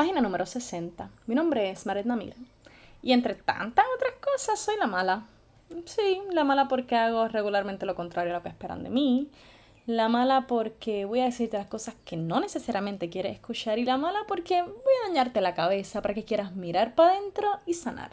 Página 0.00 0.22
número 0.22 0.46
60. 0.46 1.10
Mi 1.26 1.34
nombre 1.34 1.68
es 1.68 1.84
Maret 1.84 2.06
Namir. 2.06 2.34
Y 3.02 3.12
entre 3.12 3.34
tantas 3.34 3.84
otras 3.94 4.14
cosas, 4.18 4.58
soy 4.58 4.78
la 4.78 4.86
mala. 4.86 5.26
Sí, 5.84 6.22
la 6.32 6.42
mala 6.42 6.68
porque 6.68 6.96
hago 6.96 7.28
regularmente 7.28 7.84
lo 7.84 7.94
contrario 7.94 8.32
a 8.32 8.38
lo 8.38 8.42
que 8.42 8.48
esperan 8.48 8.82
de 8.82 8.88
mí. 8.88 9.28
La 9.84 10.08
mala 10.08 10.46
porque 10.46 11.04
voy 11.04 11.20
a 11.20 11.26
decirte 11.26 11.58
las 11.58 11.66
cosas 11.66 11.96
que 12.06 12.16
no 12.16 12.40
necesariamente 12.40 13.10
quieres 13.10 13.34
escuchar. 13.34 13.78
Y 13.78 13.84
la 13.84 13.98
mala 13.98 14.20
porque 14.26 14.62
voy 14.62 14.94
a 15.04 15.08
dañarte 15.08 15.42
la 15.42 15.54
cabeza 15.54 16.00
para 16.00 16.14
que 16.14 16.24
quieras 16.24 16.56
mirar 16.56 16.94
para 16.94 17.12
adentro 17.12 17.50
y 17.66 17.74
sanar. 17.74 18.12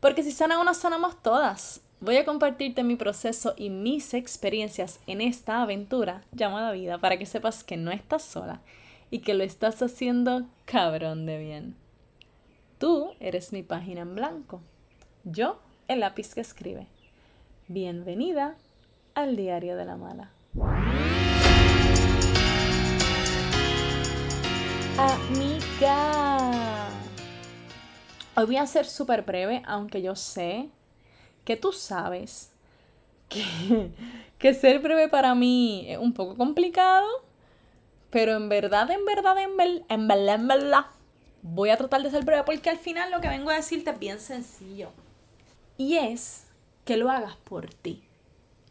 Porque 0.00 0.22
si 0.22 0.32
sana 0.32 0.60
una, 0.60 0.74
sanamos 0.74 1.22
todas. 1.22 1.80
Voy 2.00 2.18
a 2.18 2.26
compartirte 2.26 2.82
mi 2.82 2.96
proceso 2.96 3.54
y 3.56 3.70
mis 3.70 4.12
experiencias 4.12 5.00
en 5.06 5.22
esta 5.22 5.62
aventura 5.62 6.24
llamada 6.32 6.72
vida 6.72 6.98
para 6.98 7.16
que 7.16 7.24
sepas 7.24 7.64
que 7.64 7.78
no 7.78 7.90
estás 7.90 8.22
sola 8.22 8.60
y 9.10 9.20
que 9.20 9.34
lo 9.34 9.44
estás 9.44 9.82
haciendo 9.82 10.46
cabrón 10.64 11.26
de 11.26 11.38
bien. 11.38 11.76
Tú 12.78 13.12
eres 13.20 13.52
mi 13.52 13.62
página 13.62 14.02
en 14.02 14.14
blanco. 14.14 14.60
Yo 15.24 15.60
el 15.88 16.00
lápiz 16.00 16.34
que 16.34 16.40
escribe. 16.40 16.88
Bienvenida 17.68 18.56
al 19.14 19.36
diario 19.36 19.76
de 19.76 19.84
la 19.84 19.96
mala. 19.96 20.30
Amiga. 24.98 26.88
Hoy 28.34 28.46
voy 28.46 28.56
a 28.56 28.66
ser 28.66 28.86
súper 28.86 29.22
breve, 29.22 29.62
aunque 29.66 30.02
yo 30.02 30.14
sé 30.14 30.68
que 31.44 31.56
tú 31.56 31.72
sabes 31.72 32.52
que, 33.28 33.90
que 34.38 34.52
ser 34.52 34.80
breve 34.80 35.08
para 35.08 35.34
mí 35.34 35.86
es 35.88 35.98
un 35.98 36.12
poco 36.12 36.36
complicado, 36.36 37.06
pero 38.16 38.34
en 38.34 38.48
verdad, 38.48 38.90
en 38.90 39.04
verdad, 39.04 39.36
en, 39.36 39.58
verdad, 39.58 39.84
en 39.90 40.08
verdad, 40.48 40.86
en 40.86 40.86
voy 41.42 41.68
a 41.68 41.76
tratar 41.76 42.02
de 42.02 42.10
ser 42.10 42.24
breve 42.24 42.44
porque 42.44 42.70
al 42.70 42.78
final 42.78 43.10
lo 43.10 43.20
que 43.20 43.28
vengo 43.28 43.50
a 43.50 43.56
decirte 43.56 43.90
es 43.90 43.98
bien 43.98 44.20
sencillo. 44.20 44.88
Y 45.76 45.98
es 45.98 46.44
que 46.86 46.96
lo 46.96 47.10
hagas 47.10 47.36
por 47.36 47.68
ti. 47.74 48.02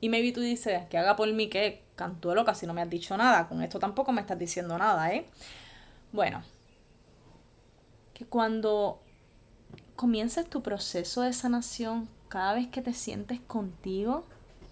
Y 0.01 0.09
maybe 0.09 0.31
tú 0.31 0.41
dices, 0.41 0.87
que 0.89 0.97
haga 0.97 1.15
por 1.15 1.31
mí, 1.31 1.47
que 1.47 1.83
cantuelo 1.95 2.43
casi 2.43 2.65
no 2.65 2.73
me 2.73 2.81
has 2.81 2.89
dicho 2.89 3.15
nada. 3.17 3.47
Con 3.47 3.61
esto 3.61 3.77
tampoco 3.77 4.11
me 4.11 4.21
estás 4.21 4.39
diciendo 4.39 4.79
nada, 4.79 5.13
¿eh? 5.13 5.27
Bueno, 6.11 6.41
que 8.15 8.25
cuando 8.25 8.99
comiences 9.95 10.49
tu 10.49 10.63
proceso 10.63 11.21
de 11.21 11.33
sanación, 11.33 12.09
cada 12.29 12.55
vez 12.55 12.69
que 12.69 12.81
te 12.81 12.93
sientes 12.93 13.41
contigo, 13.41 14.25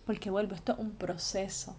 porque 0.07 0.31
vuelvo, 0.31 0.55
esto 0.55 0.71
es 0.71 0.79
un 0.79 0.93
proceso. 0.93 1.75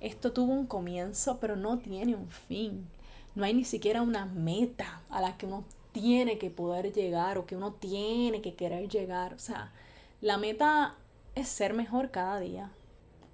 Esto 0.00 0.32
tuvo 0.32 0.52
un 0.52 0.66
comienzo, 0.66 1.38
pero 1.40 1.56
no 1.56 1.78
tiene 1.78 2.14
un 2.14 2.28
fin. 2.28 2.86
No 3.34 3.44
hay 3.44 3.54
ni 3.54 3.64
siquiera 3.64 4.02
una 4.02 4.26
meta 4.26 5.02
a 5.10 5.20
la 5.20 5.36
que 5.36 5.46
uno 5.46 5.64
tiene 5.92 6.38
que 6.38 6.50
poder 6.50 6.92
llegar 6.92 7.38
o 7.38 7.46
que 7.46 7.56
uno 7.56 7.72
tiene 7.72 8.42
que 8.42 8.54
querer 8.54 8.88
llegar. 8.88 9.34
O 9.34 9.38
sea, 9.38 9.72
la 10.20 10.36
meta 10.36 10.94
es 11.34 11.48
ser 11.48 11.74
mejor 11.74 12.10
cada 12.10 12.38
día. 12.40 12.70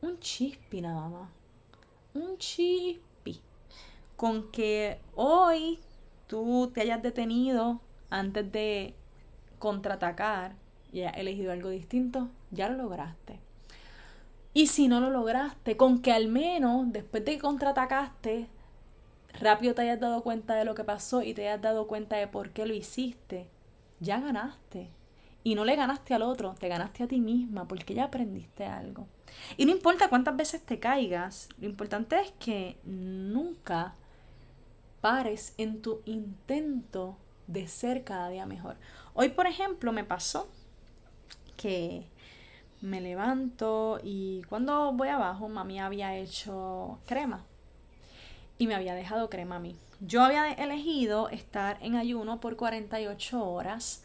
Un 0.01 0.19
chispi 0.21 0.81
nada 0.81 1.09
más. 1.09 1.31
Un 2.15 2.39
chispi. 2.39 3.41
Con 4.17 4.51
que 4.51 5.01
hoy 5.15 5.81
tú 6.27 6.71
te 6.73 6.83
hayas 6.83 7.03
detenido 7.03 7.81
antes 8.11 8.51
de 8.53 8.95
contraatacar 9.59 10.55
y 10.93 11.01
hayas 11.01 11.17
elegido 11.17 11.53
algo 11.53 11.71
distinto, 11.71 12.29
ya 12.51 12.69
lo 12.69 12.77
lograste. 12.77 13.41
Y 14.55 14.67
si 14.67 14.89
no 14.89 15.01
lo 15.01 15.11
lograste, 15.11 15.77
con 15.77 16.03
que 16.03 16.13
al 16.13 16.29
menos 16.29 16.93
después 16.93 17.25
de 17.25 17.33
que 17.33 17.39
contraatacaste, 17.39 18.49
rápido 19.41 19.75
te 19.75 19.83
hayas 19.83 20.01
dado 20.01 20.23
cuenta 20.23 20.55
de 20.55 20.65
lo 20.65 20.75
que 20.75 20.85
pasó 20.85 21.23
y 21.23 21.35
te 21.35 21.49
hayas 21.49 21.63
dado 21.63 21.87
cuenta 21.87 22.17
de 22.17 22.27
por 22.27 22.51
qué 22.51 22.67
lo 22.67 22.75
hiciste, 22.75 23.49
ya 24.01 24.21
ganaste. 24.21 24.91
Y 25.45 25.55
no 25.57 25.65
le 25.65 25.75
ganaste 25.75 26.15
al 26.15 26.23
otro, 26.23 26.55
te 26.59 26.69
ganaste 26.69 27.03
a 27.03 27.09
ti 27.09 27.21
misma 27.21 27.67
porque 27.67 27.95
ya 27.95 28.05
aprendiste 28.05 28.65
algo. 28.65 29.09
Y 29.57 29.65
no 29.65 29.73
importa 29.73 30.09
cuántas 30.09 30.37
veces 30.37 30.63
te 30.63 30.79
caigas, 30.79 31.49
lo 31.59 31.67
importante 31.67 32.21
es 32.21 32.33
que 32.39 32.79
nunca 32.85 33.97
pares 35.01 35.55
en 35.59 35.83
tu 35.83 36.03
intento 36.05 37.17
de 37.49 37.67
ser 37.67 38.05
cada 38.05 38.29
día 38.29 38.47
mejor. 38.47 38.77
Hoy, 39.15 39.31
por 39.31 39.47
ejemplo, 39.47 39.93
me 39.93 40.05
pasó 40.05 40.49
que 41.57 42.07
me 42.83 43.01
levanto 43.01 44.01
y 44.03 44.43
cuando 44.49 44.93
voy 44.93 45.09
abajo, 45.09 45.49
mami 45.49 45.81
había 45.81 46.17
hecho 46.17 46.99
crema 47.07 47.45
y 48.59 48.67
me 48.67 48.75
había 48.75 48.95
dejado 48.95 49.31
crema 49.31 49.57
a 49.57 49.61
mí. 49.61 49.77
Yo 50.01 50.23
había 50.23 50.53
elegido 50.53 51.29
estar 51.29 51.79
en 51.81 51.95
ayuno 51.95 52.41
por 52.41 52.57
48 52.57 53.45
horas, 53.45 54.03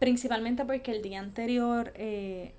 principalmente 0.00 0.64
porque 0.64 0.90
el 0.90 1.00
día 1.00 1.20
anterior 1.20 1.92
eh, 1.94 2.54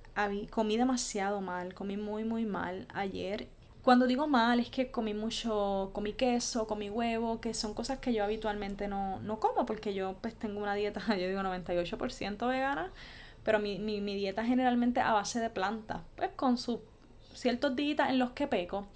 comí 0.50 0.78
demasiado 0.78 1.42
mal, 1.42 1.74
comí 1.74 1.98
muy, 1.98 2.24
muy 2.24 2.46
mal 2.46 2.88
ayer. 2.94 3.48
Cuando 3.82 4.08
digo 4.08 4.28
mal 4.28 4.60
es 4.60 4.70
que 4.70 4.92
comí 4.92 5.14
mucho, 5.14 5.92
comí 5.94 6.14
queso, 6.14 6.68
comí 6.68 6.90
huevo, 6.90 7.42
que 7.42 7.54
son 7.54 7.74
cosas 7.74 8.00
que 8.00 8.14
yo 8.14 8.24
habitualmente 8.24 8.88
no, 8.88 9.20
no 9.20 9.40
como 9.40 9.66
porque 9.66 9.94
yo 9.94 10.16
pues 10.22 10.36
tengo 10.36 10.62
una 10.62 10.76
dieta, 10.76 11.02
yo 11.18 11.28
digo 11.28 11.42
98% 11.42 12.48
vegana, 12.48 12.92
pero 13.44 13.60
mi, 13.60 13.80
mi, 13.80 14.02
mi 14.02 14.16
dieta 14.16 14.44
generalmente 14.44 15.00
a 15.00 15.14
base 15.14 15.40
de 15.40 15.50
plantas, 15.50 16.02
pues 16.16 16.32
con 16.36 16.58
sus 16.58 16.80
ciertos 17.34 17.76
días 17.76 18.10
en 18.10 18.20
los 18.20 18.32
que 18.32 18.48
peco. 18.48 18.88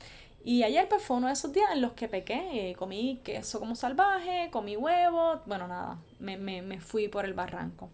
Y 0.45 0.63
ayer 0.63 0.89
pues 0.89 1.01
fue 1.01 1.17
uno 1.17 1.27
de 1.27 1.33
esos 1.33 1.53
días 1.53 1.69
en 1.71 1.81
los 1.81 1.93
que 1.93 2.09
pequé, 2.09 2.71
eh, 2.71 2.75
comí 2.75 3.21
queso 3.23 3.61
como 3.61 3.75
salvaje, 3.75 4.49
comí 4.51 4.75
huevo, 4.75 5.39
bueno 5.45 5.69
nada, 5.69 5.97
me, 6.19 6.37
me, 6.37 6.61
me, 6.61 6.81
fui 6.81 7.07
por 7.07 7.23
el 7.23 7.33
barranco. 7.33 7.89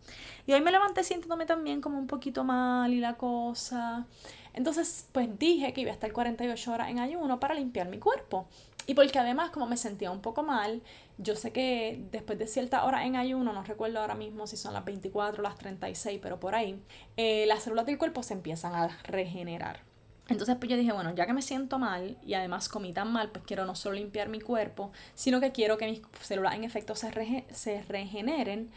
Y 0.47 0.53
hoy 0.53 0.61
me 0.61 0.71
levanté 0.71 1.03
sintiéndome 1.03 1.45
también 1.45 1.79
como 1.79 1.99
un 1.99 2.07
poquito 2.07 2.43
mal 2.43 2.91
y 2.91 2.99
la 2.99 3.13
cosa. 3.17 4.07
Entonces 4.53 5.07
pues 5.11 5.29
dije 5.37 5.73
que 5.73 5.81
iba 5.81 5.91
a 5.91 5.93
estar 5.93 6.11
48 6.11 6.73
horas 6.73 6.89
en 6.89 6.97
ayuno 6.97 7.39
para 7.39 7.53
limpiar 7.53 7.87
mi 7.87 7.99
cuerpo. 7.99 8.47
Y 8.89 8.95
porque 8.95 9.19
además 9.19 9.51
como 9.51 9.67
me 9.67 9.77
sentía 9.77 10.09
un 10.09 10.19
poco 10.19 10.41
mal, 10.41 10.81
yo 11.19 11.35
sé 11.35 11.51
que 11.51 12.03
después 12.11 12.39
de 12.39 12.47
cierta 12.47 12.83
hora 12.85 13.05
en 13.05 13.17
ayuno, 13.17 13.53
no 13.53 13.63
recuerdo 13.63 13.99
ahora 13.99 14.15
mismo 14.15 14.47
si 14.47 14.57
son 14.57 14.73
las 14.73 14.83
24 14.83 15.41
o 15.41 15.43
las 15.43 15.59
36, 15.59 16.19
pero 16.19 16.39
por 16.39 16.55
ahí, 16.55 16.81
eh, 17.15 17.45
las 17.45 17.61
células 17.61 17.85
del 17.85 17.99
cuerpo 17.99 18.23
se 18.23 18.33
empiezan 18.33 18.73
a 18.73 18.87
regenerar. 19.03 19.81
Entonces 20.27 20.55
pues 20.55 20.71
yo 20.71 20.75
dije, 20.75 20.91
bueno, 20.91 21.13
ya 21.13 21.27
que 21.27 21.33
me 21.33 21.43
siento 21.43 21.77
mal 21.77 22.17
y 22.25 22.33
además 22.33 22.67
comí 22.67 22.91
tan 22.91 23.13
mal, 23.13 23.29
pues 23.29 23.45
quiero 23.45 23.63
no 23.63 23.75
solo 23.75 23.93
limpiar 23.93 24.27
mi 24.27 24.41
cuerpo, 24.41 24.91
sino 25.13 25.39
que 25.39 25.51
quiero 25.51 25.77
que 25.77 25.85
mis 25.85 26.01
células 26.21 26.55
en 26.55 26.63
efecto 26.63 26.95
se, 26.95 27.45
se 27.51 27.83
regeneren 27.83 28.71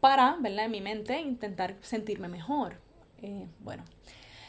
para, 0.00 0.38
¿verdad? 0.40 0.64
En 0.64 0.70
mi 0.70 0.80
mente 0.80 1.20
intentar 1.20 1.76
sentirme 1.82 2.28
mejor. 2.28 2.78
Eh, 3.20 3.46
bueno, 3.60 3.84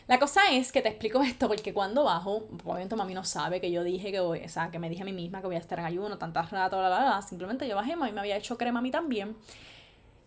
la 0.09 0.17
cosa 0.17 0.41
es 0.51 0.71
que 0.71 0.81
te 0.81 0.89
explico 0.89 1.21
esto 1.23 1.47
porque 1.47 1.71
cuando 1.71 2.03
bajo, 2.03 2.47
obviamente 2.65 2.95
mami 2.95 3.13
no 3.13 3.23
sabe 3.23 3.61
que 3.61 3.71
yo 3.71 3.83
dije 3.83 4.11
que 4.11 4.19
voy, 4.19 4.39
o 4.39 4.49
sea, 4.49 4.71
que 4.71 4.79
me 4.79 4.89
dije 4.89 5.03
a 5.03 5.05
mí 5.05 5.13
misma 5.13 5.39
que 5.39 5.45
voy 5.45 5.55
a 5.55 5.59
estar 5.59 5.77
en 5.77 5.85
ayuno 5.85 6.17
tantas 6.17 6.49
rato, 6.49 6.79
bla, 6.79 6.87
bla, 6.89 7.01
bla, 7.01 7.21
simplemente 7.21 7.67
yo 7.67 7.75
bajé, 7.75 7.95
mami 7.95 8.11
me 8.11 8.21
había 8.21 8.35
hecho 8.35 8.57
crema 8.57 8.79
a 8.79 8.81
mí 8.81 8.89
también. 8.89 9.37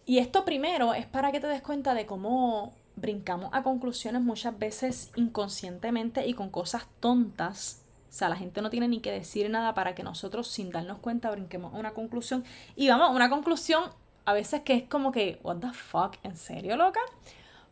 Y 0.06 0.18
esto 0.18 0.44
primero 0.44 0.94
es 0.94 1.06
para 1.06 1.32
que 1.32 1.40
te 1.40 1.48
des 1.48 1.62
cuenta 1.62 1.94
de 1.94 2.06
cómo 2.06 2.74
brincamos 2.94 3.50
a 3.52 3.64
conclusiones 3.64 4.22
muchas 4.22 4.56
veces 4.56 5.10
inconscientemente 5.16 6.28
y 6.28 6.34
con 6.34 6.50
cosas 6.50 6.86
tontas. 7.00 7.82
O 8.08 8.12
sea, 8.12 8.28
la 8.28 8.36
gente 8.36 8.62
no 8.62 8.70
tiene 8.70 8.86
ni 8.86 9.00
que 9.00 9.10
decir 9.10 9.50
nada 9.50 9.74
para 9.74 9.96
que 9.96 10.04
nosotros, 10.04 10.46
sin 10.46 10.70
darnos 10.70 10.98
cuenta, 10.98 11.28
brinquemos 11.32 11.74
a 11.74 11.78
una 11.78 11.92
conclusión. 11.92 12.44
Y 12.76 12.88
vamos, 12.88 13.10
una 13.10 13.28
conclusión 13.28 13.82
a 14.26 14.32
veces 14.32 14.62
que 14.62 14.74
es 14.74 14.84
como 14.84 15.10
que, 15.10 15.40
what 15.42 15.56
the 15.56 15.72
fuck, 15.72 16.18
¿en 16.22 16.36
serio, 16.36 16.76
loca? 16.76 17.00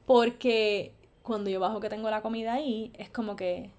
Porque 0.06 0.92
cuando 1.22 1.50
yo 1.50 1.60
bajo 1.60 1.80
que 1.80 1.88
tengo 1.88 2.10
la 2.10 2.22
comida 2.22 2.54
ahí, 2.54 2.92
es 2.98 3.10
como 3.10 3.36
que 3.36 3.70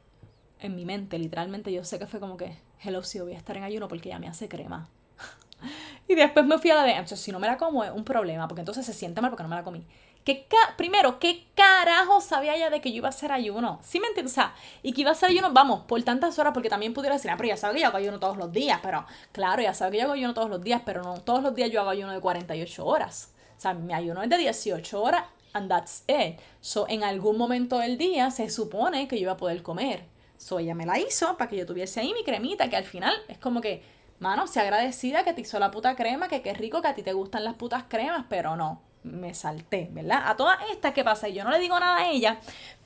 en 0.59 0.75
mi 0.75 0.85
mente, 0.85 1.17
literalmente, 1.17 1.71
yo 1.73 1.83
sé 1.83 1.99
que 1.99 2.07
fue 2.07 2.19
como 2.19 2.37
que, 2.37 2.57
hello, 2.83 3.03
si 3.03 3.19
voy 3.19 3.33
a 3.33 3.37
estar 3.37 3.57
en 3.57 3.63
ayuno 3.63 3.87
porque 3.87 4.09
ya 4.09 4.19
me 4.19 4.27
hace 4.27 4.47
crema. 4.47 4.89
y 6.07 6.15
después 6.15 6.45
me 6.45 6.57
fui 6.59 6.69
a 6.69 6.75
la 6.75 6.83
de, 6.83 6.91
entonces 6.91 7.19
si 7.19 7.31
no 7.31 7.39
me 7.39 7.47
la 7.47 7.57
como 7.57 7.83
es 7.83 7.91
un 7.91 8.03
problema, 8.03 8.47
porque 8.47 8.61
entonces 8.61 8.85
se 8.85 8.93
siente 8.93 9.21
mal 9.21 9.31
porque 9.31 9.43
no 9.43 9.49
me 9.49 9.55
la 9.55 9.63
comí. 9.63 9.83
¿Qué 10.23 10.45
primero, 10.77 11.17
¿qué 11.17 11.47
carajo 11.55 12.21
sabía 12.21 12.55
ya 12.55 12.69
de 12.69 12.79
que 12.79 12.91
yo 12.91 12.97
iba 12.97 13.07
a 13.07 13.09
hacer 13.09 13.31
ayuno? 13.31 13.79
¿Sí 13.81 13.99
me 13.99 14.05
entiendes? 14.05 14.33
O 14.33 14.35
sea, 14.35 14.53
y 14.83 14.93
que 14.93 15.01
iba 15.01 15.09
a 15.09 15.13
hacer 15.13 15.29
ayuno, 15.29 15.51
vamos, 15.51 15.81
por 15.87 16.01
tantas 16.03 16.37
horas, 16.37 16.53
porque 16.53 16.69
también 16.69 16.93
pudiera 16.93 17.15
decir, 17.15 17.31
ah, 17.31 17.37
pero 17.37 17.49
ya 17.49 17.57
sabe 17.57 17.73
que 17.73 17.81
yo 17.81 17.87
hago 17.87 17.97
ayuno 17.97 18.19
todos 18.19 18.37
los 18.37 18.51
días, 18.51 18.79
pero 18.83 19.03
claro, 19.31 19.63
ya 19.63 19.73
sabe 19.73 19.93
que 19.93 19.97
yo 19.97 20.03
hago 20.03 20.13
ayuno 20.13 20.35
todos 20.35 20.51
los 20.51 20.61
días, 20.61 20.83
pero 20.85 21.01
no 21.01 21.19
todos 21.21 21.41
los 21.41 21.55
días 21.55 21.71
yo 21.71 21.81
hago 21.81 21.89
ayuno 21.89 22.11
de 22.11 22.19
48 22.19 22.85
horas. 22.85 23.33
O 23.57 23.61
sea, 23.61 23.73
mi 23.73 23.93
ayuno 23.93 24.21
es 24.21 24.29
de 24.29 24.37
18 24.37 25.01
horas 25.01 25.23
and 25.53 25.69
that's 25.69 26.03
it. 26.07 26.39
So, 26.59 26.87
en 26.87 27.03
algún 27.03 27.37
momento 27.37 27.79
del 27.79 27.97
día 27.97 28.31
se 28.31 28.49
supone 28.49 29.07
que 29.07 29.17
yo 29.17 29.23
iba 29.23 29.33
a 29.33 29.37
poder 29.37 29.61
comer. 29.63 30.05
So, 30.37 30.59
ella 30.59 30.75
me 30.75 30.85
la 30.85 30.99
hizo 30.99 31.37
para 31.37 31.49
que 31.49 31.57
yo 31.57 31.65
tuviese 31.65 31.99
ahí 31.99 32.13
mi 32.13 32.23
cremita, 32.23 32.69
que 32.69 32.75
al 32.75 32.83
final 32.83 33.13
es 33.27 33.37
como 33.37 33.61
que, 33.61 33.83
mano, 34.19 34.47
se 34.47 34.59
agradecida 34.59 35.23
que 35.23 35.33
te 35.33 35.41
hizo 35.41 35.59
la 35.59 35.71
puta 35.71 35.95
crema, 35.95 36.27
que 36.27 36.41
qué 36.41 36.53
rico 36.53 36.81
que 36.81 36.87
a 36.87 36.95
ti 36.95 37.03
te 37.03 37.13
gustan 37.13 37.43
las 37.43 37.55
putas 37.55 37.85
cremas, 37.87 38.25
pero 38.29 38.55
no 38.55 38.81
me 39.03 39.33
salté, 39.33 39.89
¿verdad? 39.91 40.23
A 40.25 40.35
todas 40.35 40.57
estas, 40.71 40.93
¿qué 40.93 41.03
pasa? 41.03 41.27
Yo 41.27 41.43
no 41.43 41.51
le 41.51 41.59
digo 41.59 41.79
nada 41.79 41.97
a 41.97 42.09
ella, 42.09 42.39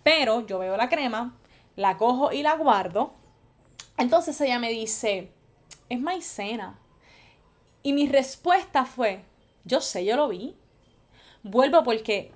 pero 0.03 0.45
yo 0.45 0.59
veo 0.59 0.77
la 0.77 0.89
crema, 0.89 1.35
la 1.75 1.97
cojo 1.97 2.31
y 2.31 2.41
la 2.41 2.55
guardo. 2.55 3.13
Entonces 3.97 4.39
ella 4.41 4.59
me 4.59 4.69
dice, 4.69 5.31
es 5.89 5.99
maicena. 5.99 6.79
Y 7.83 7.93
mi 7.93 8.07
respuesta 8.07 8.85
fue, 8.85 9.23
Yo 9.63 9.81
sé, 9.81 10.05
yo 10.05 10.15
lo 10.15 10.27
vi. 10.27 10.55
Vuelvo 11.43 11.83
porque 11.83 12.31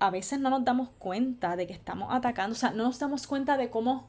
a 0.00 0.10
veces 0.10 0.40
no 0.40 0.50
nos 0.50 0.64
damos 0.64 0.88
cuenta 0.98 1.56
de 1.56 1.66
que 1.66 1.72
estamos 1.72 2.08
atacando, 2.10 2.54
o 2.54 2.58
sea, 2.58 2.70
no 2.70 2.84
nos 2.84 2.98
damos 2.98 3.26
cuenta 3.26 3.56
de 3.56 3.70
cómo 3.70 4.08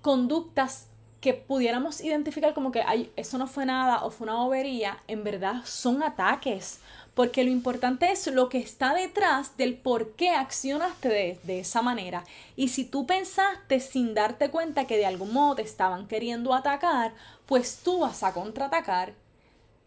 conductas 0.00 0.86
que 1.20 1.34
pudiéramos 1.34 2.00
identificar 2.00 2.54
como 2.54 2.70
que 2.70 2.84
eso 3.16 3.36
no 3.36 3.48
fue 3.48 3.66
nada 3.66 4.04
o 4.04 4.10
fue 4.10 4.26
una 4.26 4.36
bobería, 4.36 4.98
en 5.08 5.24
verdad 5.24 5.62
son 5.64 6.02
ataques. 6.02 6.78
Porque 7.14 7.44
lo 7.44 7.50
importante 7.50 8.12
es 8.12 8.26
lo 8.26 8.50
que 8.50 8.58
está 8.58 8.92
detrás 8.92 9.56
del 9.56 9.74
por 9.74 10.12
qué 10.16 10.30
accionaste 10.30 11.08
de, 11.08 11.40
de, 11.44 11.60
esa 11.60 11.80
manera. 11.80 12.24
Y 12.56 12.68
si 12.68 12.84
tú 12.84 13.06
pensaste 13.06 13.80
sin 13.80 14.12
darte 14.12 14.50
cuenta 14.50 14.86
que 14.86 14.98
de 14.98 15.06
algún 15.06 15.32
modo 15.32 15.56
te 15.56 15.62
estaban 15.62 16.06
queriendo 16.06 16.52
atacar, 16.52 17.14
pues 17.46 17.80
tú 17.82 18.00
vas 18.00 18.22
a 18.22 18.34
contraatacar. 18.34 19.14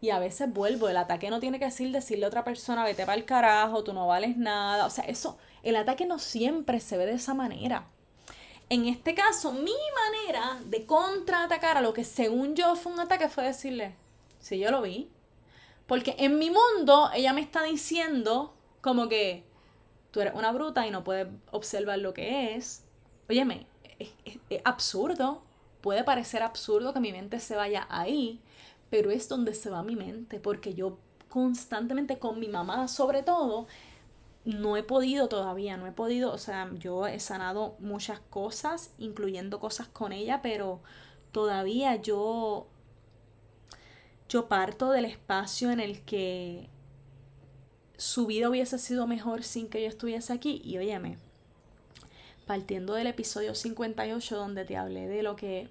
Y 0.00 0.10
a 0.10 0.18
veces 0.18 0.52
vuelvo, 0.52 0.88
el 0.88 0.96
ataque 0.96 1.28
no 1.28 1.40
tiene 1.40 1.58
que 1.58 1.66
decir 1.66 1.92
decirle 1.92 2.24
a 2.24 2.28
otra 2.28 2.44
persona, 2.44 2.84
vete 2.84 3.04
para 3.04 3.18
el 3.18 3.26
carajo, 3.26 3.84
tú 3.84 3.92
no 3.92 4.06
vales 4.06 4.36
nada. 4.36 4.86
O 4.86 4.90
sea, 4.90 5.04
eso, 5.04 5.36
el 5.62 5.76
ataque 5.76 6.06
no 6.06 6.18
siempre 6.18 6.80
se 6.80 6.96
ve 6.96 7.04
de 7.04 7.12
esa 7.12 7.34
manera. 7.34 7.86
En 8.70 8.86
este 8.86 9.14
caso, 9.14 9.52
mi 9.52 9.74
manera 10.06 10.60
de 10.64 10.86
contraatacar 10.86 11.76
a 11.76 11.82
lo 11.82 11.92
que 11.92 12.04
según 12.04 12.54
yo 12.54 12.76
fue 12.76 12.92
un 12.92 13.00
ataque 13.00 13.28
fue 13.28 13.44
decirle, 13.44 13.94
sí, 14.38 14.58
yo 14.58 14.70
lo 14.70 14.80
vi. 14.80 15.10
Porque 15.86 16.14
en 16.18 16.38
mi 16.38 16.50
mundo 16.50 17.10
ella 17.12 17.32
me 17.32 17.40
está 17.40 17.64
diciendo 17.64 18.54
como 18.80 19.08
que 19.08 19.44
tú 20.12 20.20
eres 20.20 20.34
una 20.34 20.52
bruta 20.52 20.86
y 20.86 20.90
no 20.90 21.04
puedes 21.04 21.26
observar 21.50 21.98
lo 21.98 22.14
que 22.14 22.54
es. 22.54 22.84
Óyeme, 23.28 23.66
es 23.98 24.62
absurdo. 24.64 25.42
Puede 25.80 26.04
parecer 26.04 26.42
absurdo 26.42 26.94
que 26.94 27.00
mi 27.00 27.10
mente 27.10 27.40
se 27.40 27.56
vaya 27.56 27.86
ahí, 27.90 28.40
pero 28.90 29.10
es 29.10 29.28
donde 29.28 29.54
se 29.54 29.70
va 29.70 29.82
mi 29.82 29.96
mente, 29.96 30.40
porque 30.40 30.74
yo 30.74 30.98
constantemente 31.28 32.18
con 32.18 32.40
mi 32.40 32.48
mamá 32.48 32.88
sobre 32.88 33.22
todo, 33.22 33.66
no 34.44 34.76
he 34.76 34.82
podido 34.82 35.28
todavía, 35.28 35.76
no 35.76 35.86
he 35.86 35.92
podido, 35.92 36.32
o 36.32 36.38
sea, 36.38 36.70
yo 36.78 37.06
he 37.06 37.20
sanado 37.20 37.76
muchas 37.78 38.20
cosas, 38.20 38.92
incluyendo 38.98 39.60
cosas 39.60 39.88
con 39.88 40.12
ella, 40.12 40.42
pero 40.42 40.80
todavía 41.32 41.96
yo 41.96 42.66
yo 44.30 44.46
parto 44.46 44.92
del 44.92 45.06
espacio 45.06 45.72
en 45.72 45.80
el 45.80 46.02
que 46.02 46.68
su 47.96 48.26
vida 48.26 48.48
hubiese 48.48 48.78
sido 48.78 49.08
mejor 49.08 49.42
sin 49.42 49.68
que 49.68 49.82
yo 49.82 49.88
estuviese 49.88 50.32
aquí. 50.32 50.62
Y 50.64 50.78
óyeme, 50.78 51.18
partiendo 52.46 52.94
del 52.94 53.08
episodio 53.08 53.56
58 53.56 54.36
donde 54.36 54.64
te 54.64 54.76
hablé 54.76 55.08
de 55.08 55.24
lo 55.24 55.34
que 55.34 55.68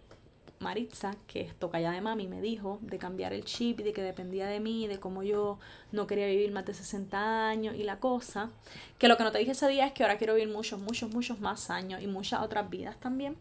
Maritza, 0.60 1.16
que 1.28 1.42
es 1.42 1.56
tocaya 1.56 1.92
de 1.92 2.02
mami, 2.02 2.28
me 2.28 2.42
dijo 2.42 2.80
de 2.82 2.98
cambiar 2.98 3.34
el 3.34 3.46
chip 3.46 3.80
y 3.80 3.84
de 3.84 3.94
que 3.94 4.02
dependía 4.02 4.46
de 4.48 4.60
mí, 4.60 4.88
de 4.88 5.00
cómo 5.00 5.24
yo 5.24 5.58
no 5.92 6.06
quería 6.06 6.28
vivir 6.28 6.52
más 6.52 6.66
de 6.66 6.74
60 6.74 7.48
años 7.48 7.76
y 7.76 7.84
la 7.84 8.00
cosa. 8.00 8.52
Que 8.98 9.08
lo 9.08 9.18
que 9.18 9.24
no 9.24 9.32
te 9.32 9.40
dije 9.40 9.52
ese 9.52 9.68
día 9.70 9.86
es 9.86 9.94
que 9.94 10.04
ahora 10.04 10.18
quiero 10.18 10.34
vivir 10.34 10.54
muchos, 10.54 10.82
muchos, 10.82 11.12
muchos 11.12 11.40
más 11.40 11.70
años 11.70 12.02
y 12.02 12.08
muchas 12.08 12.42
otras 12.42 12.70
vidas 12.70 13.00
también. 13.00 13.38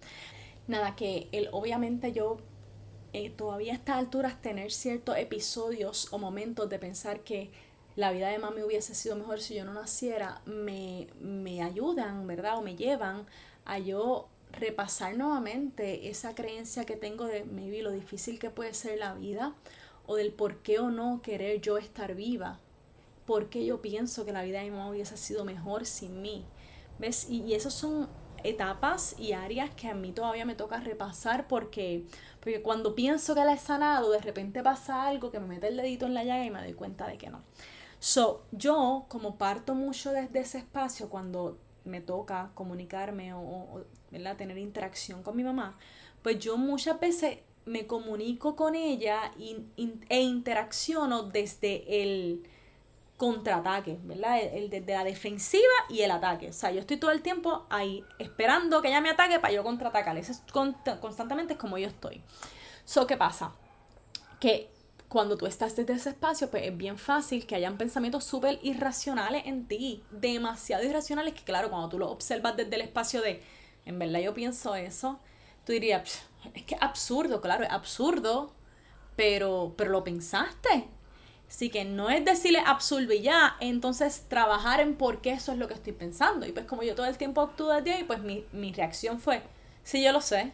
Nada, 0.69 0.95
que 0.95 1.29
él, 1.33 1.49
obviamente 1.51 2.13
yo 2.13 2.39
eh, 3.13 3.31
todavía 3.31 3.73
a 3.73 3.77
estas 3.77 3.97
alturas 3.97 4.41
tener 4.41 4.71
ciertos 4.71 5.17
episodios 5.17 6.13
o 6.13 6.19
momentos 6.19 6.69
de 6.69 6.79
pensar 6.79 7.21
que 7.21 7.51
la 7.97 8.13
vida 8.13 8.29
de 8.29 8.39
mami 8.39 8.63
hubiese 8.63 8.95
sido 8.95 9.17
mejor 9.17 9.41
si 9.41 9.57
yo 9.57 9.65
no 9.65 9.75
naciera, 9.75 10.41
me, 10.47 11.09
me 11.21 11.63
ayudan, 11.63 12.29
¿verdad? 12.29 12.59
O 12.59 12.63
me 12.63 12.77
llevan 12.77 13.27
a 13.65 13.81
yo 13.81 14.29
repasar 14.53 15.17
nuevamente 15.17 16.09
esa 16.09 16.35
creencia 16.35 16.85
que 16.85 16.97
tengo 16.97 17.27
de 17.27 17.45
maybe 17.45 17.83
lo 17.83 17.93
difícil 17.93 18.39
que 18.39 18.51
puede 18.51 18.75
ser 18.75 18.99
la 18.99 19.15
vida 19.15 19.55
o 20.07 20.17
del 20.17 20.33
por 20.33 20.59
qué 20.63 20.79
o 20.79 20.91
no 20.91 21.21
querer 21.23 21.61
yo 21.61 21.79
estar 21.79 22.15
viva. 22.15 22.61
¿Por 23.27 23.51
qué 23.51 23.65
yo 23.65 23.83
pienso 23.83 24.25
que 24.25 24.33
la 24.33 24.43
vida 24.43 24.59
de 24.59 24.65
mi 24.65 24.71
mamá 24.71 24.91
hubiese 24.91 25.17
sido 25.17 25.45
mejor 25.45 25.85
sin 25.85 26.23
mí? 26.23 26.47
¿Ves? 26.99 27.29
Y, 27.29 27.43
y 27.43 27.55
esas 27.55 27.75
son 27.75 28.09
etapas 28.45 29.15
y 29.19 29.33
áreas 29.33 29.71
que 29.71 29.89
a 29.89 29.95
mí 29.95 30.13
todavía 30.13 30.45
me 30.45 30.55
toca 30.55 30.81
repasar 30.81 31.49
porque, 31.49 32.07
porque 32.41 32.63
cuando 32.63 32.95
pienso 32.95 33.35
que 33.35 33.45
la 33.45 33.53
he 33.53 33.59
sanado, 33.59 34.11
de 34.11 34.21
repente 34.21 34.63
pasa 34.63 35.07
algo 35.07 35.31
que 35.31 35.41
me 35.41 35.47
mete 35.47 35.69
el 35.69 35.77
dedito 35.77 36.07
en 36.07 36.15
la 36.15 36.25
llaga 36.25 36.45
y 36.45 36.51
me 36.51 36.63
doy 36.63 36.75
cuenta 36.75 37.07
de 37.07 37.19
que 37.19 37.31
no. 37.31 37.43
So, 38.01 38.45
yo 38.53 39.07
como 39.09 39.37
parto 39.39 39.75
mucho 39.75 40.13
desde 40.13 40.41
ese 40.41 40.59
espacio 40.59 41.09
cuando 41.09 41.59
me 41.89 42.01
toca 42.01 42.51
comunicarme 42.55 43.35
o, 43.35 43.85
tener 44.37 44.59
interacción 44.59 45.23
con 45.23 45.37
mi 45.37 45.45
mamá, 45.45 45.79
pues 46.23 46.39
yo 46.39 46.57
muchas 46.57 46.99
veces 47.01 47.39
me 47.67 47.87
comunico 47.87 48.57
con 48.57 48.75
ella 48.75 49.33
e 50.09 50.21
interacciono 50.21 51.25
desde 51.25 52.03
el 52.03 52.43
contraataque, 53.19 53.99
¿verdad? 54.05 54.41
El, 54.41 54.71
desde 54.71 54.95
la 54.95 55.05
defensiva 55.05 55.65
y 55.91 56.01
el 56.01 56.11
ataque. 56.11 56.49
O 56.49 56.53
sea, 56.53 56.71
yo 56.71 56.81
estoy 56.81 56.97
todo 56.97 57.11
el 57.11 57.21
tiempo 57.21 57.67
ahí 57.69 58.05
esperando 58.19 58.81
que 58.81 58.89
ella 58.89 59.01
me 59.01 59.11
ataque 59.11 59.39
para 59.41 59.53
yo 59.53 59.63
contraatacar. 59.65 60.17
Eso 60.17 60.33
es 60.33 60.43
constantemente 61.01 61.55
es 61.55 61.59
como 61.59 61.77
yo 61.77 61.89
estoy. 61.89 62.23
So, 62.85 63.07
¿qué 63.07 63.17
pasa? 63.17 63.53
Que 64.41 64.71
cuando 65.09 65.39
tú 65.39 65.47
estás 65.47 65.75
desde 65.75 65.95
ese 65.95 66.11
espacio, 66.11 66.51
pues 66.51 66.65
es 66.67 66.77
bien 66.77 66.99
fácil 66.99 67.47
que 67.47 67.55
hayan 67.55 67.79
pensamientos 67.79 68.25
súper 68.25 68.59
irracionales 68.63 69.47
en 69.47 69.67
ti, 69.67 70.05
demasiado 70.11 70.85
irracionales, 70.85 71.35
que 71.35 71.45
claro, 71.45 71.71
cuando 71.71 71.89
tú 71.89 71.99
lo 71.99 72.11
observas 72.11 72.57
desde 72.57 72.75
el 72.75 72.83
espacio 72.83 73.23
de, 73.23 73.43
en 73.87 73.99
verdad 73.99 74.21
yo 74.21 74.35
pienso 74.35 74.75
eso, 74.75 75.19
tú 75.65 75.73
dirías, 75.73 76.23
es 76.55 76.63
que 76.65 76.75
es 76.75 76.83
absurdo, 76.83 77.41
claro, 77.41 77.65
es 77.65 77.71
absurdo, 77.71 78.53
pero, 79.17 79.75
pero 79.77 79.91
lo 79.91 80.05
pensaste. 80.05 80.89
Así 81.49 81.71
que 81.71 81.87
no 81.87 82.11
es 82.11 82.23
decirle 82.27 82.59
absurdo 82.59 83.15
y 83.15 83.23
ya, 83.23 83.57
entonces 83.61 84.27
trabajar 84.29 84.81
en 84.81 84.97
por 84.97 85.23
qué 85.23 85.31
eso 85.31 85.53
es 85.53 85.59
lo 85.59 85.67
que 85.67 85.75
estoy 85.75 85.95
pensando. 85.95 86.47
Y 86.47 86.53
pues 86.53 86.67
como 86.67 86.83
yo 86.83 86.95
todo 86.95 87.07
el 87.07 87.17
tiempo 87.17 87.41
actúo 87.41 87.73
desde 87.73 87.95
ahí, 87.95 88.05
pues 88.05 88.21
mi, 88.21 88.45
mi 88.53 88.73
reacción 88.75 89.19
fue, 89.19 89.43
sí, 89.83 90.03
yo 90.05 90.13
lo 90.13 90.21
sé. 90.21 90.53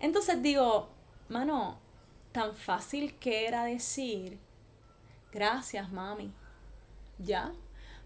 Entonces 0.00 0.40
digo, 0.40 0.88
mano, 1.28 1.78
tan 2.32 2.54
fácil 2.54 3.14
que 3.18 3.46
era 3.46 3.64
decir, 3.64 4.38
gracias, 5.32 5.90
mami. 5.90 6.32
¿Ya? 7.18 7.52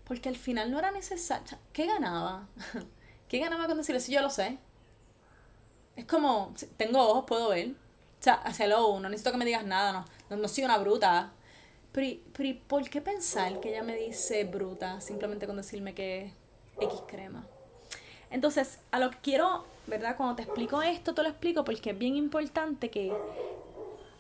Porque 0.05 0.29
al 0.29 0.37
final 0.37 0.71
no 0.71 0.79
era 0.79 0.91
necesario. 0.91 1.59
¿Qué 1.73 1.87
ganaba? 1.87 2.49
¿Qué 3.29 3.39
ganaba 3.39 3.67
con 3.67 3.79
decir 3.79 3.95
eso? 3.97 4.11
Yo 4.11 4.23
lo 4.23 4.31
sé. 4.31 4.59
Es 5.97 6.05
como, 6.07 6.55
tengo 6.77 7.01
ojos, 7.01 7.25
puedo 7.27 7.51
ver. 7.51 7.69
O 7.71 8.23
sea, 8.23 8.43
hello, 8.59 9.01
no 9.01 9.09
necesito 9.09 9.33
que 9.33 9.39
me 9.39 9.45
digas 9.45 9.65
nada, 9.65 9.93
no, 9.93 10.05
no, 10.31 10.37
no 10.37 10.49
soy 10.49 10.65
una 10.65 10.79
bruta. 10.79 11.33
Pero, 11.93 12.21
pero 12.33 12.59
¿por 12.67 12.89
qué 12.89 13.01
pensar 13.01 13.61
que 13.61 13.71
ella 13.71 13.83
me 13.83 13.97
dice 13.97 14.45
bruta 14.45 15.01
simplemente 15.01 15.47
con 15.47 15.57
decirme 15.57 15.95
que 15.95 16.27
es 16.27 16.33
X 16.81 17.01
crema? 17.07 17.47
Entonces, 18.31 18.79
a 18.91 18.99
lo 18.99 19.11
que 19.11 19.19
quiero, 19.23 19.67
¿verdad? 19.87 20.17
Cuando 20.17 20.37
te 20.37 20.43
explico 20.43 20.81
esto, 20.81 21.13
te 21.13 21.23
lo 21.23 21.29
explico 21.29 21.65
porque 21.65 21.91
es 21.91 21.99
bien 21.99 22.17
importante 22.17 22.91
que 22.91 23.13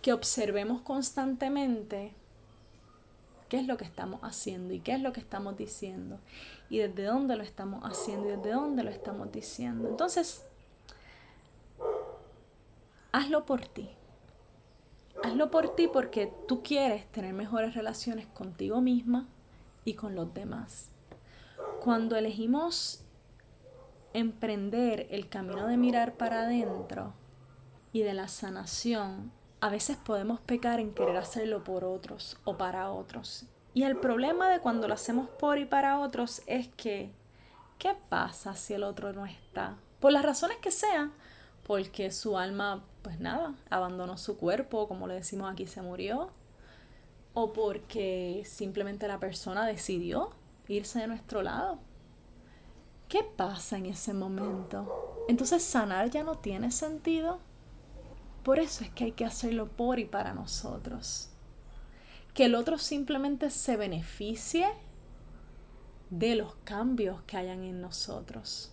que 0.03 0.13
observemos 0.13 0.83
constantemente 0.83 2.13
qué 3.49 3.61
es 3.61 3.67
lo 3.67 3.77
que 3.77 3.85
estamos 3.85 4.21
haciendo 4.23 4.75
y 4.75 4.81
qué 4.81 4.93
es 4.93 5.01
lo 5.01 5.13
que 5.13 5.21
estamos 5.21 5.57
diciendo 5.57 6.19
y 6.69 6.79
desde 6.79 7.05
dónde 7.05 7.37
lo 7.37 7.43
estamos 7.43 7.85
haciendo 7.85 8.29
y 8.29 8.37
desde 8.37 8.53
dónde 8.53 8.83
lo 8.83 8.91
estamos 8.91 9.31
diciendo. 9.31 9.89
Entonces, 9.89 10.45
hazlo 13.13 13.47
por 13.47 13.65
ti. 13.67 13.91
Hazlo 15.23 15.51
por 15.51 15.77
ti 15.77 15.87
porque 15.87 16.33
tú 16.49 16.63
quieres 16.63 17.07
tener 17.13 17.33
mejores 17.33 17.75
relaciones 17.75 18.27
contigo 18.27 18.81
misma 18.81 19.29
y 19.85 19.95
con 19.95 20.15
los 20.15 20.35
demás. 20.35 20.89
Cuando 21.81 22.17
elegimos 22.17 23.05
emprender 24.15 25.07
el 25.11 25.29
camino 25.29 25.67
de 25.67 25.77
mirar 25.77 26.17
para 26.17 26.43
adentro 26.43 27.15
y 27.93 28.01
de 28.03 28.15
la 28.15 28.29
sanación 28.29 29.31
a 29.62 29.69
veces 29.69 29.97
podemos 29.97 30.40
pecar 30.40 30.81
en 30.81 30.92
querer 30.92 31.16
hacerlo 31.16 31.62
por 31.62 31.85
otros 31.85 32.37
o 32.42 32.59
para 32.59 32.90
otros. 32.90 33.47
Y 33.75 33.85
el 33.85 33.97
problema 33.97 34.50
de 34.50 34.59
cuando 34.59 34.88
lo 34.88 34.95
hacemos 34.95 35.28
por 35.28 35.57
y 35.57 35.64
para 35.64 36.00
otros 36.00 36.42
es 36.49 36.66
que, 36.66 37.12
¿qué 37.78 37.95
pasa 38.09 38.57
si 38.57 38.75
el 38.75 38.83
otro 38.83 39.12
no 39.12 39.25
está? 39.25 39.76
Por 40.00 40.11
las 40.11 40.25
razones 40.25 40.57
que 40.57 40.73
sean, 40.73 41.12
porque 41.64 42.11
su 42.11 42.37
alma, 42.37 42.83
pues 43.02 43.21
nada, 43.21 43.54
abandonó 43.71 44.19
su 44.19 44.37
cuerpo, 44.37 44.88
como 44.88 45.07
le 45.07 45.14
decimos 45.14 45.52
aquí, 45.52 45.69
se 45.69 45.81
murió, 45.81 46.31
o 47.33 47.52
porque 47.52 48.42
simplemente 48.45 49.07
la 49.07 49.21
persona 49.21 49.64
decidió 49.64 50.31
irse 50.66 50.99
de 50.99 51.07
nuestro 51.07 51.40
lado. 51.40 51.78
¿Qué 53.07 53.23
pasa 53.23 53.78
en 53.78 53.87
ese 53.87 54.12
momento? 54.12 55.25
Entonces 55.28 55.62
sanar 55.62 56.11
ya 56.11 56.25
no 56.25 56.38
tiene 56.38 56.73
sentido. 56.73 57.38
Por 58.43 58.59
eso 58.59 58.83
es 58.83 58.91
que 58.91 59.05
hay 59.05 59.13
que 59.13 59.25
hacerlo 59.25 59.69
por 59.69 59.99
y 59.99 60.05
para 60.05 60.35
nosotros. 60.35 61.31
Que 62.35 62.47
el 62.47 62.55
otro 62.55 62.79
simplemente 62.79 63.51
se 63.51 63.77
beneficie 63.77 64.67
de 66.11 66.35
los 66.35 66.55
cambios 66.65 67.23
que 67.23 67.37
hayan 67.37 67.63
en 67.63 67.81
nosotros. 67.81 68.73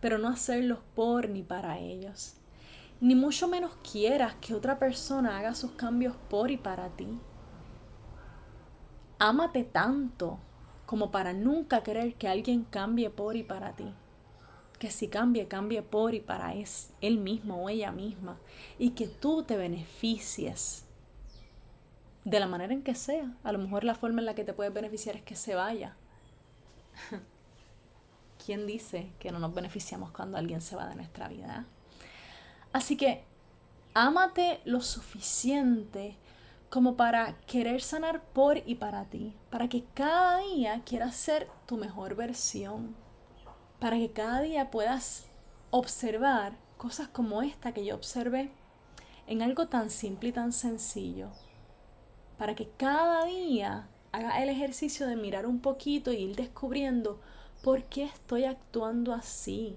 Pero 0.00 0.18
no 0.18 0.28
hacerlos 0.28 0.78
por 0.94 1.28
ni 1.28 1.42
para 1.42 1.78
ellos. 1.78 2.34
Ni 3.00 3.14
mucho 3.14 3.46
menos 3.46 3.76
quieras 3.90 4.36
que 4.40 4.54
otra 4.54 4.78
persona 4.78 5.38
haga 5.38 5.54
sus 5.54 5.72
cambios 5.72 6.16
por 6.30 6.50
y 6.50 6.56
para 6.56 6.88
ti. 6.90 7.20
Ámate 9.18 9.64
tanto 9.64 10.38
como 10.86 11.10
para 11.10 11.32
nunca 11.32 11.82
querer 11.82 12.14
que 12.14 12.28
alguien 12.28 12.64
cambie 12.64 13.10
por 13.10 13.36
y 13.36 13.42
para 13.42 13.72
ti. 13.74 13.92
Que 14.82 14.90
si 14.90 15.06
cambie, 15.06 15.46
cambie 15.46 15.80
por 15.80 16.12
y 16.12 16.18
para 16.18 16.56
es 16.56 16.90
él 17.00 17.18
mismo 17.18 17.62
o 17.62 17.68
ella 17.68 17.92
misma. 17.92 18.40
Y 18.80 18.90
que 18.90 19.06
tú 19.06 19.44
te 19.44 19.56
beneficies 19.56 20.86
de 22.24 22.40
la 22.40 22.48
manera 22.48 22.72
en 22.72 22.82
que 22.82 22.96
sea. 22.96 23.32
A 23.44 23.52
lo 23.52 23.60
mejor 23.60 23.84
la 23.84 23.94
forma 23.94 24.18
en 24.18 24.26
la 24.26 24.34
que 24.34 24.42
te 24.42 24.52
puedes 24.52 24.74
beneficiar 24.74 25.14
es 25.14 25.22
que 25.22 25.36
se 25.36 25.54
vaya. 25.54 25.94
¿Quién 28.44 28.66
dice 28.66 29.12
que 29.20 29.30
no 29.30 29.38
nos 29.38 29.54
beneficiamos 29.54 30.10
cuando 30.10 30.36
alguien 30.36 30.60
se 30.60 30.74
va 30.74 30.88
de 30.88 30.96
nuestra 30.96 31.28
vida? 31.28 31.64
Así 32.72 32.96
que 32.96 33.22
ámate 33.94 34.62
lo 34.64 34.80
suficiente 34.80 36.16
como 36.70 36.96
para 36.96 37.36
querer 37.46 37.82
sanar 37.82 38.20
por 38.20 38.58
y 38.66 38.74
para 38.74 39.04
ti, 39.04 39.32
para 39.48 39.68
que 39.68 39.84
cada 39.94 40.38
día 40.38 40.82
quieras 40.84 41.14
ser 41.14 41.48
tu 41.66 41.76
mejor 41.76 42.16
versión, 42.16 42.96
para 43.82 43.98
que 43.98 44.12
cada 44.12 44.42
día 44.42 44.70
puedas 44.70 45.24
observar 45.72 46.52
cosas 46.76 47.08
como 47.08 47.42
esta 47.42 47.72
que 47.72 47.84
yo 47.84 47.96
observé 47.96 48.52
en 49.26 49.42
algo 49.42 49.66
tan 49.66 49.90
simple 49.90 50.28
y 50.28 50.32
tan 50.32 50.52
sencillo, 50.52 51.30
para 52.38 52.54
que 52.54 52.68
cada 52.76 53.24
día 53.24 53.88
haga 54.12 54.40
el 54.40 54.50
ejercicio 54.50 55.08
de 55.08 55.16
mirar 55.16 55.46
un 55.46 55.58
poquito 55.58 56.12
y 56.12 56.18
ir 56.18 56.36
descubriendo 56.36 57.20
por 57.64 57.82
qué 57.82 58.04
estoy 58.04 58.44
actuando 58.44 59.12
así, 59.12 59.76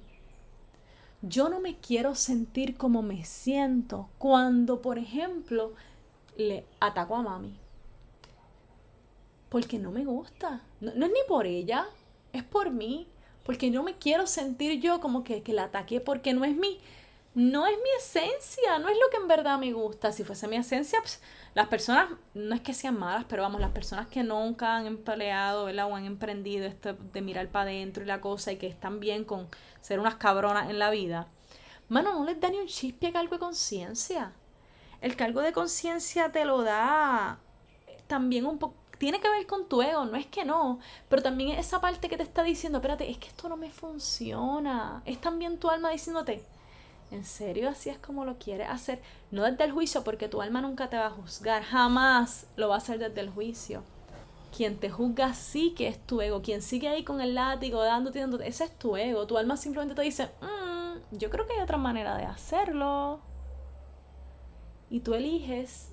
yo 1.24 1.50
no 1.50 1.60
me 1.60 1.80
quiero 1.80 2.14
sentir 2.14 2.78
como 2.78 3.02
me 3.02 3.26
siento 3.26 4.10
cuando, 4.20 4.84
por 4.84 5.00
ejemplo, 5.00 5.74
le 6.38 6.64
ataco 6.80 7.16
a 7.16 7.24
mami. 7.24 7.58
Porque 9.50 9.80
no 9.80 9.90
me 9.90 10.06
gusta. 10.06 10.62
No, 10.80 10.92
es 10.92 10.98
ni 10.98 11.24
por 11.28 11.48
ella, 11.48 11.88
es 12.34 12.44
por 12.44 12.70
mí. 12.70 13.08
Porque 13.46 13.70
no 13.70 13.84
me 13.84 13.98
quiero 13.98 14.28
sentir 14.28 14.82
yo 14.82 15.00
como 15.00 15.24
que, 15.24 15.44
que 15.44 15.54
la 15.54 15.66
ataqué 15.66 16.02
porque 16.02 16.34
no 16.34 16.44
es 16.44 16.56
mi, 16.56 16.82
no 17.36 17.68
es 17.68 17.78
mi 17.78 17.90
esencia, 18.00 18.80
no 18.80 18.88
es 18.88 18.96
lo 18.96 19.10
que 19.12 19.18
en 19.18 19.28
verdad 19.28 19.60
me 19.60 19.74
gusta. 19.74 20.12
Si 20.12 20.24
fuese 20.24 20.48
mi 20.48 20.56
esencia, 20.56 21.00
pues, 21.02 21.22
las 21.54 21.68
personas, 21.68 22.10
no 22.34 22.56
es 22.56 22.62
que 22.62 22.74
sean 22.74 22.98
malas, 22.98 23.25
pero 23.28 23.44
vamos, 23.44 23.60
las 23.60 23.72
personas 23.72 24.08
que 24.08 24.24
nunca 24.24 24.78
han 24.78 24.88
empleado 24.88 25.66
o 25.66 25.96
han 25.96 26.06
emprendido 26.06 26.66
esto 26.66 26.94
de 26.94 27.22
mirar 27.22 27.50
para 27.50 27.70
adentro 27.70 28.04
y 28.04 28.08
la 28.08 28.22
cosa 28.22 28.54
y 28.54 28.58
que 28.58 28.68
están 28.68 29.00
bien 29.00 29.25
con 29.25 29.48
ser 29.82 30.00
unas 30.00 30.16
cabronas 30.16 30.70
en 30.70 30.80
la 30.80 30.90
vida, 30.90 31.28
mano, 31.90 32.14
no 32.14 32.25
les 32.25 32.40
da 32.40 32.50
ni 32.50 32.58
un 32.58 32.68
chispe 32.68 33.12
cargo 33.12 33.36
de 33.36 33.40
conciencia. 33.40 34.34
El 35.02 35.16
cargo 35.16 35.42
de 35.42 35.52
conciencia 35.52 36.32
te 36.32 36.46
lo 36.46 36.64
da 36.64 37.40
también 38.08 38.46
un 38.46 38.58
poco 38.58 38.75
tiene 38.98 39.20
que 39.20 39.30
ver 39.30 39.46
con 39.46 39.68
tu 39.68 39.82
ego, 39.82 40.06
no 40.06 40.16
es 40.16 40.25
que 40.28 40.46
no, 40.46 40.80
pero 41.10 41.22
también 41.22 41.52
es 41.52 41.68
esa 41.68 41.82
parte 41.82 42.10
que 42.10 42.18
te 42.18 42.24
está 42.24 42.44
diciendo, 42.44 42.80
espérate, 42.80 43.10
es 43.10 43.18
que 43.18 43.28
esto 43.28 43.50
no 43.50 43.58
me 43.58 43.72
funciona. 43.72 45.02
Es 45.06 45.20
también 45.20 45.60
tu 45.60 45.70
alma 45.70 45.90
diciéndote, 45.90 46.44
¿En 47.12 47.24
serio 47.24 47.70
así 47.70 47.90
es 47.90 47.98
como 48.00 48.25
lo 48.25 48.38
quieres 48.38 48.68
hacer? 48.70 49.00
No 49.32 49.44
desde 49.44 49.64
el 49.64 49.72
juicio, 49.72 50.04
porque 50.04 50.28
tu 50.28 50.42
alma 50.42 50.62
nunca 50.62 50.90
te 50.90 50.98
va 50.98 51.08
a 51.08 51.12
juzgar, 51.12 51.64
jamás 51.64 52.48
lo 52.56 52.70
va 52.70 52.75
a 52.75 52.78
hacer 52.80 53.00
desde 53.00 53.22
el 53.22 53.30
juicio. 53.30 53.84
Quien 54.56 54.78
te 54.80 54.90
juzga 54.90 55.34
sí 55.34 55.74
que 55.78 55.88
es 55.88 56.00
tu 56.06 56.22
ego, 56.22 56.42
quien 56.42 56.62
sigue 56.62 56.88
ahí 56.88 57.04
con 57.04 57.22
el 57.22 57.36
látigo 57.36 57.84
dándote, 57.84 58.20
dándote, 58.20 58.48
ese 58.48 58.66
es 58.66 58.78
tu 58.80 58.98
ego. 58.98 59.28
Tu 59.28 59.38
alma 59.38 59.56
simplemente 59.58 59.96
te 59.96 60.02
dice, 60.02 60.30
mm, 60.42 61.18
yo 61.18 61.30
creo 61.30 61.46
que 61.46 61.54
hay 61.54 61.60
otra 61.60 61.78
manera 61.78 62.18
de 62.18 62.25
hacerlo. 62.25 63.20
Y 64.90 65.02
tú 65.02 65.14
eliges 65.14 65.92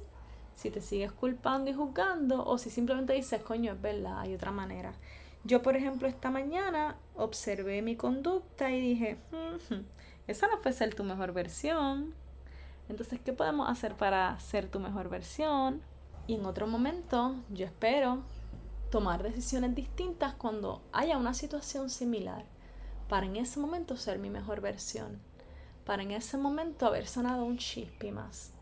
si 0.55 0.71
te 0.71 0.81
sigues 0.81 1.13
culpando 1.13 1.71
y 1.71 1.75
juzgando 1.75 2.45
o 2.45 2.59
si 2.59 2.71
simplemente 2.71 3.13
dices, 3.13 3.43
coño, 3.43 3.73
es 3.73 3.81
verdad, 3.81 4.21
hay 4.21 4.35
otra 4.35 4.51
manera. 4.51 4.95
Yo, 5.45 5.63
por 5.63 5.77
ejemplo, 5.77 6.07
esta 6.07 6.31
mañana 6.31 6.97
observé 7.17 7.83
mi 7.83 7.97
conducta 7.97 8.71
y 8.71 8.81
dije, 8.81 9.19
esa 10.27 10.47
no 10.47 10.59
fue 10.59 10.73
ser 10.73 10.95
tu 10.95 11.03
mejor 11.03 11.33
versión. 11.33 12.15
Entonces, 12.89 13.21
¿qué 13.21 13.33
podemos 13.33 13.69
hacer 13.69 13.97
para 13.97 14.39
ser 14.39 14.69
tu 14.69 14.79
mejor 14.79 15.09
versión? 15.09 15.83
Y 16.27 16.35
en 16.35 16.47
otro 16.47 16.67
momento, 16.67 17.35
yo 17.51 17.67
espero 17.67 18.23
tomar 18.91 19.23
decisiones 19.23 19.75
distintas 19.75 20.35
cuando 20.35 20.83
haya 20.93 21.17
una 21.17 21.35
situación 21.35 21.91
similar, 21.91 22.45
para 23.09 23.27
en 23.27 23.37
ese 23.37 23.59
momento 23.59 23.97
ser 23.97 24.19
mi 24.19 24.31
mejor 24.31 24.61
versión, 24.61 25.21
para 25.85 26.03
en 26.03 26.13
ese 26.13 26.37
momento 26.37 26.87
haber 26.87 27.07
sanado 27.07 27.45
un 27.45 27.59
chispi 27.59 28.13
más. 28.13 28.53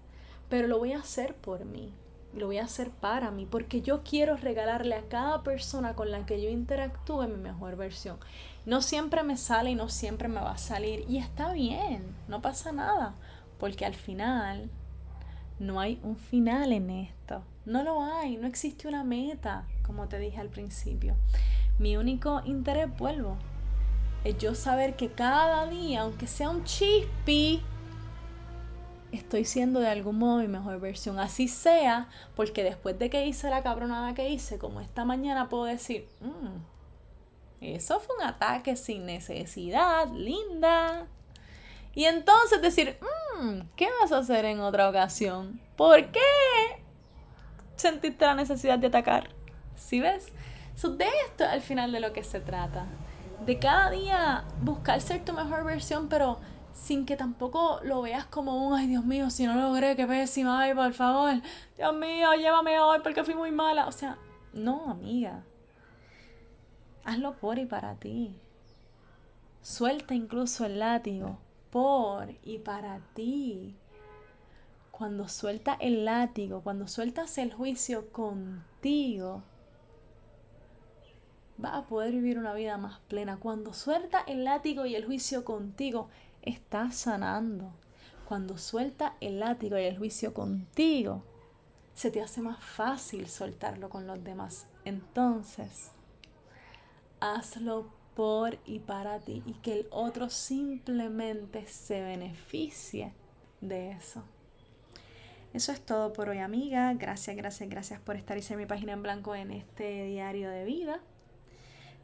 Pero 0.51 0.69
lo 0.69 0.79
voy 0.79 0.93
a 0.93 0.99
hacer 0.99 1.35
por 1.35 1.65
mí, 1.65 1.95
lo 2.35 2.47
voy 2.47 2.59
a 2.59 2.65
hacer 2.65 2.91
para 2.91 3.31
mí, 3.31 3.47
porque 3.51 3.81
yo 3.81 4.03
quiero 4.03 4.37
regalarle 4.37 4.97
a 4.97 5.09
cada 5.09 5.43
persona 5.43 5.95
con 5.95 6.11
la 6.11 6.27
que 6.27 6.43
yo 6.43 6.51
interactúe 6.51 7.27
mi 7.29 7.37
mejor 7.37 7.77
versión. 7.77 8.19
No 8.67 8.83
siempre 8.83 9.23
me 9.23 9.39
sale 9.39 9.71
y 9.71 9.75
no 9.75 9.89
siempre 9.89 10.29
me 10.29 10.41
va 10.41 10.53
a 10.53 10.59
salir. 10.59 11.05
Y 11.09 11.17
está 11.17 11.53
bien, 11.53 12.15
no 12.29 12.43
pasa 12.43 12.73
nada. 12.73 13.15
Porque 13.59 13.87
al 13.87 13.95
final 13.95 14.71
no 15.59 15.81
hay 15.81 15.99
un 16.03 16.17
final 16.17 16.73
en 16.73 16.91
esto. 16.91 17.43
No 17.65 17.83
lo 17.83 18.03
hay, 18.03 18.37
no 18.37 18.47
existe 18.47 18.89
una 18.89 19.05
meta, 19.05 19.67
como 19.87 20.09
te 20.09 20.19
dije 20.19 20.41
al 20.41 20.49
principio. 20.49 21.15
Mi 21.79 21.97
único 21.97 22.43
interés, 22.45 22.89
vuelvo, 22.99 23.37
es 24.25 24.37
yo 24.39 24.55
saber 24.55 24.97
que 24.97 25.11
cada 25.11 25.67
día, 25.67 26.03
aunque 26.03 26.27
sea 26.27 26.51
un 26.51 26.65
chispi, 26.65 27.63
estoy 29.13 29.45
siendo 29.45 29.81
de 29.81 29.89
algún 29.89 30.19
modo 30.19 30.39
mi 30.39 30.49
mejor 30.49 30.81
versión. 30.81 31.19
Así 31.19 31.49
sea, 31.49 32.09
porque 32.37 32.63
después 32.63 32.99
de 32.99 33.11
que 33.11 33.27
hice 33.27 33.51
la 33.51 33.63
cabronada 33.63 34.15
que 34.15 34.29
hice, 34.29 34.59
como 34.59 34.81
esta 34.81 35.05
mañana 35.05 35.49
puedo 35.49 35.65
decir, 35.65 36.09
mmm, 36.21 36.61
eso 37.61 38.01
fue 38.01 38.17
un 38.17 38.23
ataque 38.23 38.77
sin 38.77 39.07
necesidad, 39.07 40.09
linda. 40.13 41.07
Y 41.95 42.05
entonces 42.05 42.63
decir, 42.63 42.99
mm, 43.41 43.61
¿qué 43.77 43.89
vas 44.01 44.13
a 44.13 44.19
hacer 44.19 44.45
en 44.45 44.61
otra 44.61 44.89
ocasión? 44.89 45.61
¿Por 45.77 46.11
qué 46.11 46.21
sentiste 47.77 48.25
la 48.25 48.35
necesidad 48.35 48.79
de 48.79 48.87
atacar? 48.87 49.31
¿Sí 49.77 50.01
ves? 50.01 50.33
de 50.89 51.07
esto 51.27 51.45
al 51.45 51.61
final 51.61 51.93
de 51.93 52.01
lo 52.01 52.13
que 52.13 52.25
se 52.25 52.41
trata. 52.41 52.87
De 53.45 53.59
cada 53.59 53.91
día 53.91 54.45
buscar 54.63 55.01
ser 55.01 55.25
tu 55.25 55.33
mejor 55.33 55.65
versión, 55.65 56.09
pero 56.09 56.41
sin 56.73 57.07
que 57.07 57.17
tampoco 57.17 57.81
lo 57.83 58.03
veas 58.03 58.27
como 58.27 58.67
un, 58.67 58.75
ay 58.75 58.87
Dios 58.87 59.05
mío, 59.05 59.31
si 59.31 59.47
no 59.47 59.55
lo 59.55 59.63
logré, 59.63 59.97
qué 59.97 60.07
pésima, 60.07 60.61
ay, 60.61 60.75
por 60.75 60.93
favor, 60.93 61.35
Dios 61.77 61.95
mío, 61.95 62.33
llévame 62.35 62.79
hoy 62.81 63.01
porque 63.03 63.25
fui 63.25 63.35
muy 63.35 63.51
mala. 63.51 63.87
O 63.87 63.93
sea, 63.93 64.19
no, 64.53 64.91
amiga. 64.91 65.45
Hazlo 67.05 67.37
por 67.37 67.59
y 67.59 67.67
para 67.67 67.95
ti. 67.97 68.35
Suelta 69.63 70.15
incluso 70.15 70.65
el 70.65 70.79
látigo 70.79 71.39
por 71.71 72.35
y 72.43 72.59
para 72.59 73.01
ti. 73.15 73.77
Cuando 74.91 75.29
suelta 75.29 75.77
el 75.81 76.05
látigo, 76.05 76.63
cuando 76.63 76.87
sueltas 76.87 77.39
el 77.39 77.53
juicio 77.53 78.11
contigo, 78.13 79.43
vas 81.57 81.75
a 81.75 81.87
poder 81.87 82.13
vivir 82.13 82.39
una 82.39 82.53
vida 82.55 82.77
más 82.77 83.01
plena. 83.09 83.39
Cuando 83.39 83.73
suelta 83.73 84.21
el 84.27 84.45
látigo 84.45 84.85
y 84.87 84.95
el 84.95 85.07
juicio 85.07 85.45
contigo, 85.45 86.09
estás 86.43 86.97
sanando. 86.97 87.73
Cuando 88.27 88.59
suelta 88.59 89.15
el 89.21 89.41
látigo 89.41 89.79
y 89.79 89.83
el 89.83 89.99
juicio 89.99 90.33
contigo, 90.33 91.25
se 91.95 92.11
te 92.11 92.23
hace 92.23 92.41
más 92.41 92.63
fácil 92.63 93.29
soltarlo 93.29 93.89
con 93.89 94.07
los 94.07 94.23
demás. 94.23 94.67
Entonces, 94.85 95.91
hazlo 97.21 97.91
por 98.15 98.59
y 98.65 98.81
para 98.81 99.19
ti 99.19 99.43
y 99.47 99.55
que 99.55 99.81
el 99.81 99.87
otro 99.91 100.31
simplemente 100.31 101.67
se 101.67 102.03
beneficie 102.03 103.13
de 103.61 103.93
eso. 103.93 104.23
Eso 105.53 105.73
es 105.73 105.81
todo 105.81 106.13
por 106.13 106.29
hoy, 106.29 106.39
amiga. 106.39 106.95
Gracias, 106.95 107.37
gracias, 107.37 107.69
gracias 107.69 108.01
por 108.01 108.17
estar 108.17 108.39
y 108.39 108.43
ser 108.43 108.57
mi 108.57 108.67
página 108.67 108.93
en 108.93 109.03
blanco 109.03 109.35
en 109.35 109.51
este 109.51 110.05
diario 110.05 110.49
de 110.49 110.65
vida. 110.65 111.01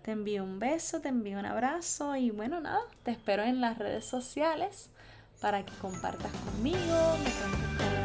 Te 0.06 0.12
envío 0.12 0.44
un 0.44 0.60
beso, 0.60 1.00
te 1.00 1.08
envío 1.08 1.36
un 1.36 1.46
abrazo 1.46 2.14
y 2.14 2.30
bueno, 2.30 2.60
nada, 2.60 2.78
te 3.02 3.10
espero 3.10 3.42
en 3.42 3.60
las 3.60 3.76
redes 3.76 4.04
sociales 4.04 4.88
para 5.40 5.66
que 5.66 5.72
compartas 5.78 6.30
conmigo, 6.30 6.78
me 7.24 7.95